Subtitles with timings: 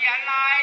[0.00, 0.57] 原来